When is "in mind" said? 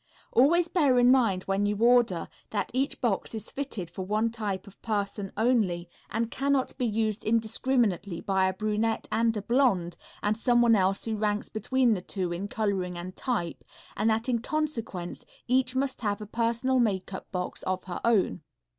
0.97-1.43